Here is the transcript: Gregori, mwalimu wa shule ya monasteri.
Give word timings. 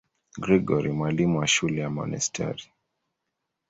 Gregori, 0.39 0.91
mwalimu 0.91 1.39
wa 1.39 1.47
shule 1.47 1.81
ya 1.81 1.89
monasteri. 1.89 2.63